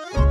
En 0.00 0.20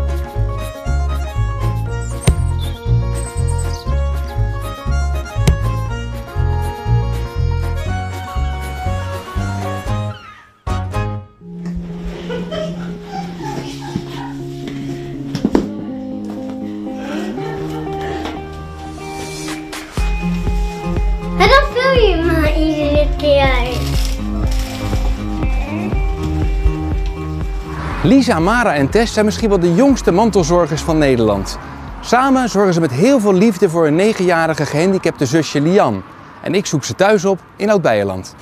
Lisa, 28.04 28.40
Mara 28.40 28.76
en 28.76 28.90
Tess 28.90 29.14
zijn 29.14 29.26
misschien 29.26 29.50
wel 29.50 29.60
de 29.60 29.76
jongste 29.76 30.12
mantelzorgers 30.12 30.82
van 30.82 30.98
Nederland. 30.98 31.60
Samen 32.02 32.50
zorgen 32.50 32.74
ze 32.74 32.80
met 32.80 32.92
heel 32.92 33.20
veel 33.20 33.34
liefde 33.34 33.70
voor 33.70 33.84
hun 33.84 33.96
negenjarige 33.96 34.66
gehandicapte 34.66 35.26
zusje 35.26 35.62
Lian. 35.62 36.04
En 36.42 36.56
ik 36.56 36.66
zoek 36.66 36.84
ze 36.84 36.96
thuis 36.96 37.26
op 37.26 37.40
in 37.56 37.70
Oud-Beijerland. 37.70 38.36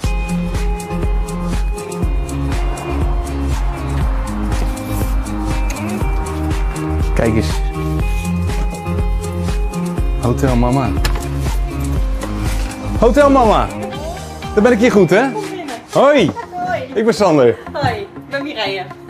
Kijk 7.13 7.35
eens. 7.35 7.49
Hotel 10.21 10.55
Mama. 10.55 10.89
Hotel 12.99 13.29
Mama. 13.29 13.67
Dan 14.53 14.63
ben 14.63 14.71
ik 14.71 14.79
hier 14.79 14.91
goed, 14.91 15.09
hè? 15.09 15.23
Hoi. 15.91 16.31
Ik 16.93 17.05
ben 17.05 17.13
Sander. 17.13 17.57
Hoi, 17.73 17.95
ik 17.99 18.29
ben 18.29 18.43
Mireille. 18.43 19.06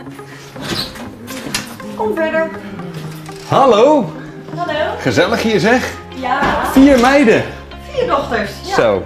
Kom 1.98 2.14
verder. 2.14 2.50
Hallo. 3.48 4.12
Hallo. 4.56 4.96
Gezellig 4.98 5.42
hier 5.42 5.60
zeg. 5.60 5.94
Ja. 6.14 6.64
Vier 6.64 7.00
meiden. 7.00 7.42
Vier 7.92 8.06
dochters. 8.06 8.50
Ja, 8.62 8.74
Zo. 8.74 9.02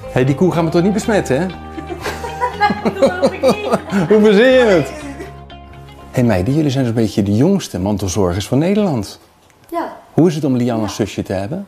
Hé, 0.00 0.10
hey, 0.12 0.24
die 0.24 0.34
koe 0.34 0.52
gaan 0.52 0.64
we 0.64 0.70
toch 0.70 0.82
niet 0.82 0.92
besmetten, 0.92 1.40
hè? 1.40 1.46
dat 3.00 3.10
hoop 3.10 3.32
ik 3.32 3.40
niet. 3.42 3.68
Hoe 4.08 4.20
verzin 4.20 4.50
je 4.50 4.64
het? 4.64 4.88
Hé 4.88 5.54
hey 6.10 6.22
meiden, 6.22 6.54
jullie 6.54 6.70
zijn 6.70 6.84
zo'n 6.84 6.94
beetje 6.94 7.22
de 7.22 7.36
jongste 7.36 7.78
mantelzorgers 7.78 8.46
van 8.46 8.58
Nederland. 8.58 9.20
Ja. 9.70 9.96
Hoe 10.12 10.28
is 10.28 10.34
het 10.34 10.44
om 10.44 10.56
Lian 10.56 10.82
als 10.82 10.94
zusje 10.94 11.22
te 11.22 11.32
hebben? 11.32 11.66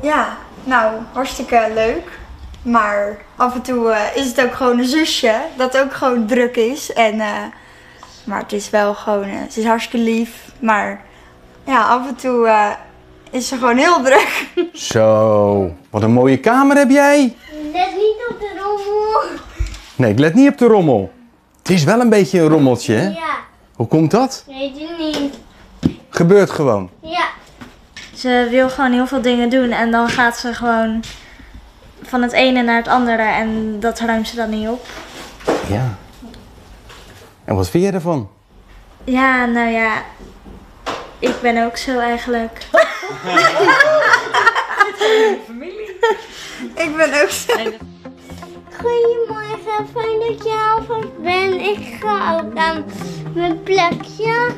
Ja, 0.00 0.36
nou, 0.64 0.92
hartstikke 1.12 1.70
leuk. 1.74 2.18
Maar 2.62 3.18
af 3.36 3.54
en 3.54 3.62
toe 3.62 3.90
eh, 3.90 4.16
is 4.22 4.26
het 4.26 4.42
ook 4.42 4.54
gewoon 4.54 4.78
een 4.78 4.84
zusje 4.84 5.34
dat 5.56 5.78
ook 5.78 5.92
gewoon 5.92 6.26
druk 6.26 6.56
is. 6.56 6.92
En, 6.92 7.20
eh, 7.20 7.42
maar 8.26 8.38
het 8.40 8.52
is 8.52 8.70
wel 8.70 8.94
gewoon, 8.94 9.22
eh, 9.22 9.36
ze 9.50 9.60
is 9.60 9.66
hartstikke 9.66 10.06
lief. 10.10 10.52
Maar 10.60 11.04
ja, 11.66 11.82
af 11.88 12.08
en 12.08 12.14
toe 12.16 12.46
eh, 12.46 12.70
is 13.30 13.48
ze 13.48 13.54
gewoon 13.56 13.76
heel 13.76 14.02
druk. 14.02 14.48
Zo, 14.92 15.72
wat 15.90 16.02
een 16.02 16.12
mooie 16.12 16.38
kamer 16.38 16.76
heb 16.76 16.90
jij. 16.90 17.34
Let 17.72 17.90
niet 17.94 18.26
op 18.30 18.40
de 18.40 18.50
rommel. 18.62 19.22
Nee, 19.96 20.10
ik 20.10 20.18
let 20.18 20.34
niet 20.34 20.48
op 20.48 20.58
de 20.58 20.66
rommel. 20.66 21.12
Het 21.58 21.70
is 21.70 21.84
wel 21.84 22.00
een 22.00 22.08
beetje 22.08 22.40
een 22.40 22.48
rommeltje, 22.48 22.94
hè? 22.94 23.08
Ja, 23.08 23.36
Hoe 23.74 23.86
komt 23.86 24.10
dat? 24.10 24.44
weet 24.46 24.78
je 24.78 24.94
niet. 24.98 25.34
Gebeurt 26.08 26.50
gewoon. 26.50 26.90
Ja. 27.00 27.24
Ze 28.14 28.46
wil 28.50 28.68
gewoon 28.70 28.92
heel 28.92 29.06
veel 29.06 29.20
dingen 29.22 29.48
doen 29.48 29.70
en 29.70 29.90
dan 29.90 30.08
gaat 30.08 30.36
ze 30.36 30.54
gewoon 30.54 31.02
van 32.02 32.22
het 32.22 32.32
ene 32.32 32.62
naar 32.62 32.76
het 32.76 32.88
andere 32.88 33.22
en 33.22 33.76
dat 33.80 33.98
ruimt 34.00 34.28
ze 34.28 34.36
dan 34.36 34.50
niet 34.50 34.68
op. 34.68 34.86
Ja. 35.68 35.96
En 37.46 37.54
wat 37.56 37.68
vind 37.70 37.84
je 37.84 37.90
ervan? 37.92 38.30
Ja, 39.04 39.44
nou 39.44 39.70
ja, 39.70 40.02
ik 41.18 41.40
ben 41.40 41.64
ook 41.64 41.76
zo 41.76 41.98
eigenlijk. 41.98 42.58
Ik 46.74 46.96
ben 46.96 47.22
ook 47.22 47.28
zo. 47.30 47.54
Goedemorgen, 48.80 49.88
fijn 49.94 50.18
dat 50.18 50.44
je 50.44 50.74
alvast 50.76 51.22
bent. 51.22 51.54
Ik 51.54 51.96
ga 52.00 52.36
ook 52.36 52.56
aan 52.56 52.84
mijn 53.34 53.62
plekje. 53.62 54.50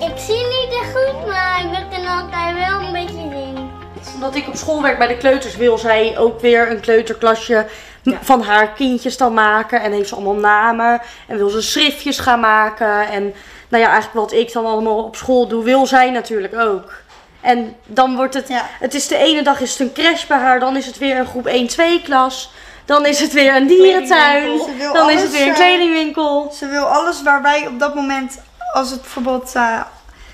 Ik 0.00 0.18
zie 0.18 0.36
niet 0.36 0.78
echt 0.82 0.92
goed, 0.96 1.26
maar 1.26 1.60
ik 1.60 1.90
kan 1.90 2.06
altijd 2.06 2.56
Omdat 4.22 4.40
ik 4.40 4.48
op 4.48 4.56
school 4.56 4.82
werk 4.82 4.98
bij 4.98 5.06
de 5.06 5.16
kleuters, 5.16 5.56
wil 5.56 5.78
zij 5.78 6.18
ook 6.18 6.40
weer 6.40 6.70
een 6.70 6.80
kleuterklasje 6.80 7.66
van 8.20 8.42
haar 8.42 8.68
kindjes 8.68 9.16
dan 9.16 9.34
maken. 9.34 9.80
En 9.80 9.92
heeft 9.92 10.08
ze 10.08 10.14
allemaal 10.14 10.34
namen. 10.34 11.00
En 11.28 11.36
wil 11.36 11.48
ze 11.48 11.62
schriftjes 11.62 12.18
gaan 12.18 12.40
maken. 12.40 13.08
En 13.08 13.34
nou 13.68 13.82
ja, 13.82 13.90
eigenlijk 13.90 14.14
wat 14.14 14.32
ik 14.32 14.52
dan 14.52 14.66
allemaal 14.66 15.04
op 15.04 15.16
school 15.16 15.48
doe, 15.48 15.64
wil 15.64 15.86
zij 15.86 16.10
natuurlijk 16.10 16.54
ook. 16.54 16.92
En 17.40 17.76
dan 17.86 18.16
wordt 18.16 18.34
het, 18.34 18.48
Ja. 18.48 18.66
het 18.80 18.94
is 18.94 19.08
de 19.08 19.16
ene 19.16 19.42
dag 19.42 19.60
is 19.60 19.70
het 19.70 19.80
een 19.80 19.92
crash 19.92 20.24
bij 20.24 20.38
haar, 20.38 20.60
dan 20.60 20.76
is 20.76 20.86
het 20.86 20.98
weer 20.98 21.18
een 21.18 21.26
groep 21.26 21.46
1-2 21.46 22.02
klas. 22.04 22.52
Dan 22.84 23.06
is 23.06 23.20
het 23.20 23.32
weer 23.32 23.56
een 23.56 23.66
dierentuin. 23.66 24.60
Dan 24.92 25.10
is 25.10 25.22
het 25.22 25.30
weer 25.30 25.42
een 25.42 25.48
eh, 25.48 25.54
kledingwinkel. 25.54 26.52
Ze 26.54 26.68
wil 26.68 26.84
alles 26.84 27.22
waar 27.22 27.42
wij 27.42 27.66
op 27.66 27.78
dat 27.78 27.94
moment, 27.94 28.40
als 28.72 28.90
het 28.90 29.00
bijvoorbeeld, 29.00 29.52
eh, 29.54 29.80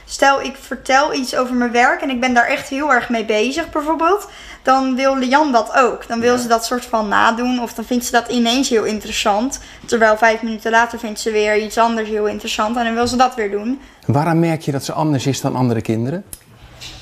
stel 0.08 0.42
ik 0.42 0.56
vertel 0.60 1.14
iets 1.14 1.36
over 1.36 1.54
mijn 1.54 1.72
werk 1.72 2.00
en 2.02 2.10
ik 2.10 2.20
ben 2.20 2.34
daar 2.34 2.46
echt 2.46 2.68
heel 2.68 2.92
erg 2.92 3.08
mee 3.08 3.24
bezig 3.24 3.70
bijvoorbeeld, 3.70 4.28
dan 4.62 4.94
wil 4.94 5.16
Lian 5.16 5.52
dat 5.52 5.72
ook. 5.74 6.08
Dan 6.08 6.20
wil 6.20 6.38
ze 6.38 6.48
dat 6.48 6.64
soort 6.64 6.84
van 6.84 7.08
nadoen 7.08 7.62
of 7.62 7.74
dan 7.74 7.84
vindt 7.84 8.04
ze 8.04 8.10
dat 8.10 8.28
ineens 8.28 8.68
heel 8.68 8.84
interessant. 8.84 9.60
Terwijl 9.86 10.16
vijf 10.16 10.42
minuten 10.42 10.70
later 10.70 10.98
vindt 10.98 11.20
ze 11.20 11.30
weer 11.30 11.58
iets 11.58 11.78
anders 11.78 12.08
heel 12.08 12.26
interessant 12.26 12.76
en 12.76 12.84
dan 12.84 12.94
wil 12.94 13.06
ze 13.06 13.16
dat 13.16 13.34
weer 13.34 13.50
doen. 13.50 13.80
Waaraan 14.06 14.38
merk 14.38 14.60
je 14.60 14.72
dat 14.72 14.84
ze 14.84 14.92
anders 14.92 15.26
is 15.26 15.40
dan 15.40 15.56
andere 15.56 15.80
kinderen? 15.80 16.24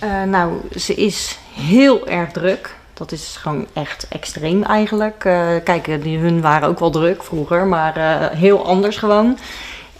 Eh, 0.00 0.22
nou, 0.22 0.53
ze 0.78 0.95
is 0.95 1.39
heel 1.55 2.06
erg 2.06 2.33
druk. 2.33 2.75
Dat 2.97 3.12
is 3.12 3.37
gewoon 3.41 3.66
echt 3.72 4.06
extreem 4.09 4.62
eigenlijk. 4.62 5.25
Eh, 5.25 5.49
kijk, 5.65 5.89
eh, 5.89 6.03
die, 6.03 6.19
hun 6.19 6.41
waren 6.41 6.69
ook 6.69 6.78
wel 6.78 6.91
druk 6.91 7.22
vroeger, 7.22 7.66
maar 7.66 7.97
eh, 7.97 8.39
heel 8.39 8.66
anders 8.66 8.97
gewoon. 8.97 9.39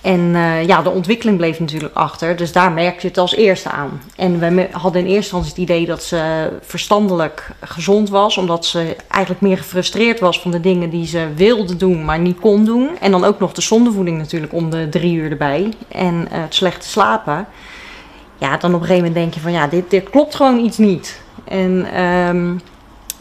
En 0.07 0.35
eh, 0.35 0.67
ja, 0.67 0.83
de 0.83 0.91
ontwikkeling 0.91 1.37
bleef 1.37 1.61
natuurlijk 1.61 1.95
achter, 1.95 2.37
dus 2.37 2.53
daar 2.53 2.73
merk 2.73 3.01
je 3.01 3.09
het 3.09 3.19
als 3.19 3.35
eerste 3.35 3.71
aan. 3.71 4.03
En 4.17 4.39
we 4.39 4.69
hadden 4.73 5.01
in 5.01 5.07
eerste 5.07 5.37
instantie 5.37 5.51
het 5.51 5.59
idee 5.59 5.87
dat 5.87 6.03
ze 6.03 6.51
verstandelijk 6.61 7.51
gezond 7.61 8.09
was, 8.09 8.37
omdat 8.37 8.67
ze 8.67 8.97
eigenlijk 9.09 9.43
meer 9.43 9.59
gefrustreerd 9.59 10.21
was 10.21 10.41
van 10.41 10.51
de 10.51 10.61
dingen 10.61 10.91
die 10.91 11.07
ze 11.07 11.29
wilde 11.35 11.77
doen, 11.77 12.05
maar 12.05 12.19
niet 12.19 12.41
kon 12.41 12.65
doen. 12.65 12.91
En 13.01 13.11
dan 13.11 13.25
ook 13.25 13.39
nog 13.39 13.53
de 13.53 13.61
zondevoeding 13.61 14.19
natuurlijk 14.19 14.53
om 14.53 14.71
de 14.71 14.89
drie 14.89 15.15
uur 15.15 15.31
erbij 15.31 15.73
en 15.89 16.29
eh, 16.31 16.41
het 16.41 16.55
slechte 16.55 16.89
slapen 16.89 17.47
ja, 18.39 18.57
dan 18.57 18.75
op 18.75 18.81
een 18.81 18.87
gegeven 18.87 19.07
moment 19.07 19.15
denk 19.15 19.35
je 19.35 19.41
van 19.41 19.53
ja, 19.53 19.67
dit, 19.67 19.91
dit 19.91 20.11
klopt 20.11 20.35
gewoon 20.35 20.59
iets 20.59 20.79
niet. 20.79 21.21
En, 21.45 21.87
ehm, 21.95 22.55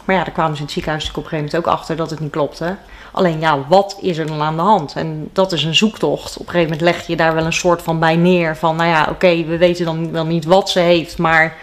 maar 0.06 0.16
ja, 0.16 0.24
daar 0.24 0.32
kwamen 0.32 0.52
ze 0.52 0.58
in 0.58 0.64
het 0.64 0.72
ziekenhuis 0.74 1.04
natuurlijk 1.04 1.26
op 1.26 1.32
een 1.32 1.38
gegeven 1.38 1.58
moment 1.60 1.74
ook 1.74 1.80
achter 1.80 1.96
dat 1.96 2.10
het 2.10 2.20
niet 2.20 2.30
klopte. 2.32 2.76
Alleen 3.12 3.40
ja, 3.40 3.58
wat 3.68 3.98
is 4.00 4.18
er 4.18 4.26
dan 4.26 4.40
aan 4.42 4.56
de 4.56 4.62
hand? 4.62 4.92
En 4.96 5.28
dat 5.32 5.52
is 5.52 5.64
een 5.64 5.74
zoektocht. 5.74 6.36
Op 6.36 6.46
een 6.46 6.52
gegeven 6.52 6.70
moment 6.72 6.80
leg 6.80 7.06
je 7.06 7.16
daar 7.16 7.34
wel 7.34 7.44
een 7.44 7.52
soort 7.52 7.82
van 7.82 7.98
bij 7.98 8.16
neer. 8.16 8.56
Van 8.56 8.76
nou 8.76 8.88
ja, 8.88 9.06
oké, 9.10 9.44
we 9.44 9.56
weten 9.56 9.84
dan 9.84 10.12
wel 10.12 10.26
niet 10.26 10.44
wat 10.44 10.70
ze 10.70 10.78
heeft, 10.80 11.18
maar 11.18 11.54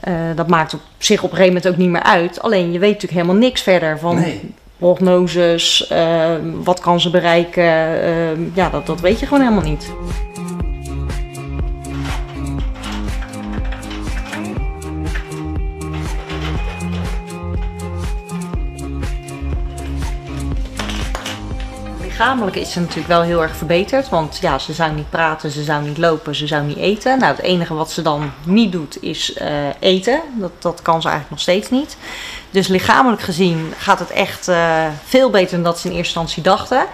eh, 0.00 0.14
dat 0.34 0.48
maakt 0.48 0.74
op 0.74 0.80
zich 0.98 1.22
op 1.22 1.30
een 1.30 1.36
gegeven 1.36 1.54
moment 1.54 1.72
ook 1.72 1.78
niet 1.80 1.90
meer 1.90 2.02
uit. 2.02 2.42
Alleen 2.42 2.72
je 2.72 2.78
weet 2.78 2.92
natuurlijk 2.92 3.20
helemaal 3.20 3.42
niks 3.42 3.62
verder 3.62 3.98
van 3.98 4.14
Nee. 4.14 4.54
prognoses, 4.78 5.86
ehm, 5.88 6.50
wat 6.64 6.80
kan 6.80 7.00
ze 7.00 7.10
bereiken. 7.10 8.02
ehm, 8.02 8.40
ja, 8.54 8.70
dat, 8.70 8.86
dat 8.86 9.00
weet 9.00 9.18
je 9.20 9.26
gewoon 9.26 9.42
helemaal 9.42 9.70
niet. 9.70 9.90
Lichamelijk 22.18 22.56
is 22.56 22.72
ze 22.72 22.80
natuurlijk 22.80 23.08
wel 23.08 23.22
heel 23.22 23.42
erg 23.42 23.56
verbeterd. 23.56 24.08
Want 24.08 24.38
ja, 24.40 24.58
ze 24.58 24.72
zou 24.72 24.92
niet 24.92 25.10
praten, 25.10 25.50
ze 25.50 25.62
zou 25.62 25.82
niet 25.84 25.98
lopen, 25.98 26.34
ze 26.34 26.46
zou 26.46 26.62
niet 26.64 26.76
eten. 26.76 27.18
Nou, 27.18 27.34
het 27.36 27.44
enige 27.44 27.74
wat 27.74 27.90
ze 27.90 28.02
dan 28.02 28.32
niet 28.44 28.72
doet 28.72 29.02
is 29.02 29.32
eh, 29.32 29.48
eten. 29.78 30.20
Dat, 30.34 30.50
dat 30.58 30.82
kan 30.82 31.02
ze 31.02 31.08
eigenlijk 31.08 31.30
nog 31.30 31.40
steeds 31.40 31.70
niet. 31.70 31.96
Dus 32.50 32.66
lichamelijk 32.68 33.22
gezien 33.22 33.72
gaat 33.78 33.98
het 33.98 34.10
echt 34.10 34.48
eh, 34.48 34.86
veel 35.04 35.30
beter 35.30 35.50
dan 35.54 35.62
dat 35.62 35.78
ze 35.78 35.88
in 35.88 35.94
eerste 35.94 36.18
instantie 36.18 36.42
dachten. 36.42 36.86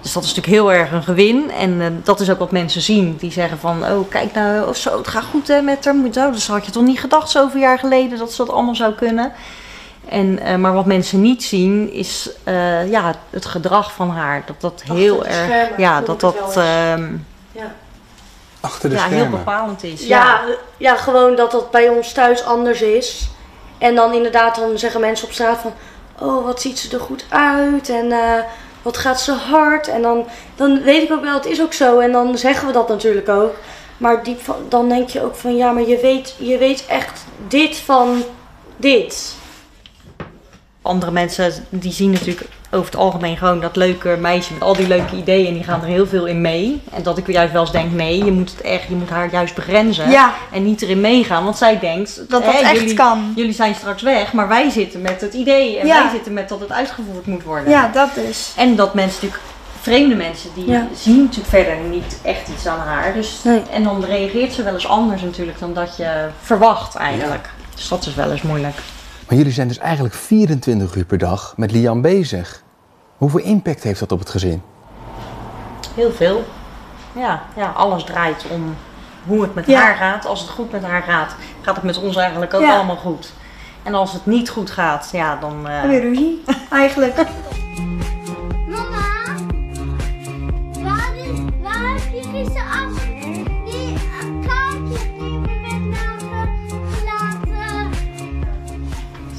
Dus 0.00 0.12
dat 0.12 0.22
is 0.24 0.28
natuurlijk 0.34 0.56
heel 0.56 0.72
erg 0.72 0.92
een 0.92 1.02
gewin. 1.02 1.50
En 1.50 1.80
eh, 1.80 1.86
dat 2.02 2.20
is 2.20 2.30
ook 2.30 2.38
wat 2.38 2.52
mensen 2.52 2.82
zien. 2.82 3.16
Die 3.16 3.32
zeggen 3.32 3.58
van, 3.58 3.84
oh 3.84 4.08
kijk 4.10 4.32
nou, 4.34 4.68
oh, 4.68 4.74
zo, 4.74 4.98
het 4.98 5.08
gaat 5.08 5.24
goed 5.30 5.48
hè, 5.48 5.60
met 5.60 5.84
haar. 5.84 5.94
Moet- 5.94 6.16
Oh, 6.16 6.32
dus 6.32 6.46
had 6.46 6.66
je 6.66 6.72
toch 6.72 6.84
niet 6.84 7.00
gedacht 7.00 7.30
zoveel 7.30 7.60
jaar 7.60 7.78
geleden 7.78 8.18
dat 8.18 8.32
ze 8.32 8.44
dat 8.44 8.54
allemaal 8.54 8.74
zou 8.74 8.94
kunnen. 8.94 9.32
En, 10.08 10.38
eh, 10.38 10.56
maar 10.56 10.74
wat 10.74 10.86
mensen 10.86 11.20
niet 11.20 11.44
zien 11.44 11.92
is 11.92 12.30
eh, 12.44 12.90
ja, 12.90 13.14
het 13.30 13.44
gedrag 13.44 13.92
van 13.92 14.10
haar. 14.10 14.42
Dat 14.46 14.60
dat 14.60 14.82
heel 14.92 15.26
erg, 15.26 15.44
schermen 15.44 15.80
ja, 15.80 16.00
dat 16.00 16.20
dat 16.20 16.56
ehm, 16.56 17.12
Achter 18.64 18.88
de 18.88 18.94
ja, 18.94 19.08
heel 19.08 19.28
bepalend 19.28 19.82
is. 19.82 20.06
Ja, 20.06 20.40
ja, 20.76 20.96
gewoon 20.96 21.36
dat 21.36 21.50
dat 21.50 21.70
bij 21.70 21.88
ons 21.88 22.12
thuis 22.12 22.44
anders 22.44 22.82
is. 22.82 23.28
En 23.78 23.94
dan 23.94 24.12
inderdaad, 24.12 24.54
dan 24.54 24.78
zeggen 24.78 25.00
mensen 25.00 25.26
op 25.26 25.32
straat 25.32 25.58
van... 25.58 25.72
oh, 26.18 26.44
wat 26.44 26.60
ziet 26.60 26.78
ze 26.78 26.96
er 26.96 27.02
goed 27.02 27.24
uit 27.28 27.88
en 27.88 28.12
eh, 28.12 28.38
wat 28.82 28.96
gaat 28.96 29.20
ze 29.20 29.32
hard. 29.32 29.88
En 29.88 30.02
dan, 30.02 30.26
dan 30.54 30.82
weet 30.82 31.02
ik 31.02 31.12
ook 31.12 31.22
wel, 31.22 31.34
het 31.34 31.46
is 31.46 31.62
ook 31.62 31.72
zo. 31.72 31.98
En 31.98 32.12
dan 32.12 32.38
zeggen 32.38 32.66
we 32.66 32.72
dat 32.72 32.88
natuurlijk 32.88 33.28
ook. 33.28 33.54
Maar 33.96 34.22
diep 34.22 34.40
van, 34.40 34.56
dan 34.68 34.88
denk 34.88 35.08
je 35.08 35.22
ook 35.22 35.34
van, 35.34 35.56
ja, 35.56 35.72
maar 35.72 35.88
je 35.88 35.98
weet, 36.00 36.34
je 36.38 36.58
weet 36.58 36.86
echt 36.86 37.24
dit 37.48 37.76
van 37.76 38.22
dit. 38.76 39.34
Andere 40.84 41.12
mensen 41.12 41.52
die 41.68 41.92
zien 41.92 42.10
natuurlijk 42.10 42.46
over 42.70 42.86
het 42.86 42.96
algemeen 42.96 43.36
gewoon 43.36 43.60
dat 43.60 43.76
leuke 43.76 44.16
meisje 44.20 44.52
met 44.52 44.62
al 44.62 44.76
die 44.76 44.86
leuke 44.86 45.16
ideeën 45.16 45.46
en 45.46 45.54
die 45.54 45.62
gaan 45.64 45.80
er 45.80 45.86
heel 45.86 46.06
veel 46.06 46.26
in 46.26 46.40
mee. 46.40 46.82
En 46.92 47.02
dat 47.02 47.18
ik 47.18 47.26
juist 47.32 47.52
wel 47.52 47.60
eens 47.62 47.70
denk, 47.72 47.92
nee, 47.92 48.24
je 48.24 48.32
moet 48.32 48.50
het 48.50 48.60
echt, 48.60 48.88
je 48.88 48.94
moet 48.94 49.10
haar 49.10 49.30
juist 49.32 49.54
begrenzen 49.54 50.10
Ja, 50.10 50.34
en 50.52 50.64
niet 50.64 50.82
erin 50.82 51.00
meegaan, 51.00 51.44
want 51.44 51.56
zij 51.56 51.78
denkt 51.78 52.16
dat 52.16 52.28
dat 52.28 52.52
hè, 52.52 52.58
echt 52.58 52.72
jullie, 52.80 52.94
kan. 52.94 53.32
Jullie 53.36 53.52
zijn 53.52 53.74
straks 53.74 54.02
weg, 54.02 54.32
maar 54.32 54.48
wij 54.48 54.70
zitten 54.70 55.00
met 55.00 55.20
het 55.20 55.34
idee 55.34 55.78
en 55.78 55.86
Ja. 55.86 56.02
wij 56.02 56.10
zitten 56.10 56.32
met 56.32 56.48
dat 56.48 56.60
het 56.60 56.72
uitgevoerd 56.72 57.26
moet 57.26 57.42
worden. 57.42 57.70
Ja, 57.70 57.88
dat 57.88 58.14
dus. 58.14 58.52
En 58.56 58.76
dat 58.76 58.94
mensen 58.94 59.14
natuurlijk, 59.22 59.42
vreemde 59.80 60.14
mensen, 60.14 60.50
die 60.54 60.66
Ja. 60.70 60.86
zien 60.96 61.22
natuurlijk 61.22 61.48
verder 61.48 61.76
niet 61.90 62.18
echt 62.22 62.48
iets 62.48 62.66
aan 62.66 62.78
haar. 62.78 63.14
Dus, 63.14 63.40
Nee. 63.44 63.62
En 63.72 63.82
dan 63.82 64.04
reageert 64.04 64.52
ze 64.52 64.62
wel 64.62 64.74
eens 64.74 64.88
anders 64.88 65.22
natuurlijk 65.22 65.58
dan 65.58 65.74
dat 65.74 65.96
je 65.96 66.28
verwacht 66.42 66.94
eigenlijk. 66.94 67.48
Dus 67.74 67.88
dat 67.88 68.06
is 68.06 68.14
wel 68.14 68.30
eens 68.30 68.42
moeilijk. 68.42 68.76
Maar 69.28 69.36
jullie 69.36 69.52
zijn 69.52 69.68
dus 69.68 69.78
eigenlijk 69.78 70.14
24 70.14 70.94
uur 70.94 71.04
per 71.04 71.18
dag 71.18 71.54
met 71.56 71.72
Lian 71.72 72.00
bezig. 72.00 72.62
Hoeveel 73.16 73.40
impact 73.40 73.82
heeft 73.82 74.00
dat 74.00 74.12
op 74.12 74.18
het 74.18 74.30
gezin? 74.30 74.62
Heel 75.94 76.12
veel. 76.12 76.44
Ja, 77.12 77.42
ja, 77.56 77.70
alles 77.76 78.04
draait 78.04 78.44
om 78.50 78.74
hoe 79.26 79.42
het 79.42 79.54
met 79.54 79.66
Ja. 79.66 79.80
haar 79.80 79.94
gaat. 79.96 80.26
Als 80.26 80.40
het 80.40 80.50
goed 80.50 80.72
met 80.72 80.82
haar 80.82 81.02
gaat, 81.02 81.34
gaat 81.60 81.74
het 81.74 81.84
met 81.84 81.98
ons 82.02 82.16
eigenlijk 82.16 82.54
ook 82.54 82.60
Ja. 82.62 82.74
allemaal 82.74 82.96
goed. 82.96 83.32
En 83.82 83.94
als 83.94 84.12
het 84.12 84.26
niet 84.26 84.48
goed 84.48 84.70
gaat, 84.70 85.08
ja, 85.12 85.36
dan... 85.40 85.68
eh, 85.68 85.80
Dan 85.80 85.90
weer 85.90 86.00
ruzie. 86.00 86.42
Eigenlijk. 86.70 87.16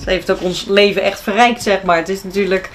Ze 0.06 0.12
heeft 0.12 0.32
ook 0.32 0.42
ons 0.42 0.66
leven 0.66 1.02
echt 1.04 1.22
verrijkt, 1.22 1.64
zeg 1.64 1.84
maar. 1.84 1.98
Het 1.98 2.10
is 2.10 2.24
natuurlijk, 2.24 2.70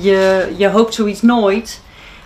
je, 0.00 0.52
je 0.56 0.68
hoopt 0.68 0.94
zoiets 0.94 1.22
nooit. 1.22 1.80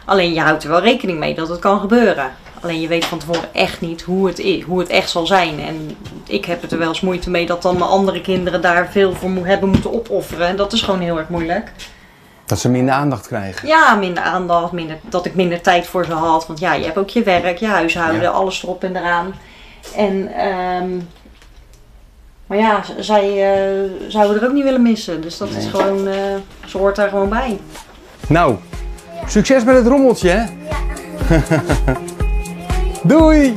Alleen 0.04 0.34
je 0.34 0.40
houdt 0.40 0.62
er 0.64 0.70
wel 0.70 0.80
rekening 0.80 1.18
mee 1.18 1.34
dat 1.34 1.48
het 1.48 1.58
kan 1.58 1.80
gebeuren. 1.80 2.30
Alleen 2.60 2.80
je 2.80 2.88
weet 2.88 3.04
van 3.04 3.18
tevoren 3.18 3.54
echt 3.54 3.80
niet 3.80 4.02
hoe 4.02 4.26
het, 4.26 4.38
is, 4.38 4.62
hoe 4.62 4.78
het 4.78 4.88
echt 4.88 5.10
zal 5.10 5.26
zijn. 5.26 5.60
En 5.60 5.96
ik 6.26 6.44
heb 6.44 6.62
het 6.62 6.72
er 6.72 6.78
wel 6.78 6.88
eens 6.88 7.00
moeite 7.00 7.30
mee 7.30 7.46
dat 7.46 7.62
dan 7.62 7.78
mijn 7.78 7.90
andere 7.90 8.20
kinderen 8.20 8.60
daar 8.62 8.88
veel 8.90 9.12
voor 9.14 9.46
hebben 9.46 9.68
moeten 9.68 9.92
opofferen. 9.94 10.46
En 10.46 10.56
dat 10.56 10.72
is 10.72 10.82
gewoon 10.82 11.00
heel 11.00 11.18
erg 11.18 11.28
moeilijk. 11.28 11.72
Dat 12.46 12.58
ze 12.58 12.68
minder 12.68 12.94
aandacht 12.94 13.26
krijgen. 13.26 13.68
Ja, 13.68 13.94
minder 13.94 14.22
aandacht, 14.22 14.72
minder, 14.72 14.98
dat 15.02 15.26
ik 15.26 15.34
minder 15.34 15.60
tijd 15.60 15.86
voor 15.86 16.04
ze 16.04 16.12
had. 16.12 16.46
Want 16.46 16.58
ja, 16.58 16.74
je 16.74 16.84
hebt 16.84 16.98
ook 16.98 17.08
je 17.08 17.22
werk, 17.22 17.58
je 17.58 17.66
huishouden, 17.66 18.20
Ja. 18.20 18.30
alles 18.30 18.62
erop 18.62 18.84
en 18.84 18.96
eraan. 18.96 19.34
En, 19.96 20.34
ehm, 20.34 20.90
maar 22.54 22.62
ja, 22.62 22.82
zij 23.02 23.52
eh, 23.52 23.90
zouden 24.08 24.42
er 24.42 24.48
ook 24.48 24.54
niet 24.54 24.64
willen 24.64 24.82
missen. 24.82 25.20
Dus 25.20 25.38
dat 25.38 25.48
is 25.50 25.66
gewoon, 25.66 26.08
eh, 26.08 26.14
ze 26.66 26.78
hoort 26.78 26.96
daar 26.96 27.08
gewoon 27.08 27.28
bij. 27.28 27.58
Nou, 28.28 28.56
succes 29.26 29.64
met 29.64 29.76
het 29.76 29.86
rommeltje 29.86 30.28
hè? 30.28 30.44
Doei! 33.14 33.54